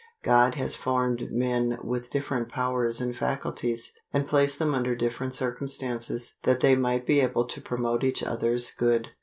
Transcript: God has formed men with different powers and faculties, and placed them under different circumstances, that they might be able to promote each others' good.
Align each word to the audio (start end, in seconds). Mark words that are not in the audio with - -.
God 0.23 0.55
has 0.55 0.75
formed 0.75 1.29
men 1.31 1.77
with 1.83 2.09
different 2.09 2.49
powers 2.49 2.99
and 2.99 3.15
faculties, 3.15 3.93
and 4.11 4.27
placed 4.27 4.57
them 4.57 4.73
under 4.73 4.95
different 4.95 5.35
circumstances, 5.35 6.37
that 6.41 6.59
they 6.61 6.75
might 6.75 7.05
be 7.05 7.19
able 7.19 7.45
to 7.45 7.61
promote 7.61 8.03
each 8.03 8.23
others' 8.23 8.71
good. 8.71 9.09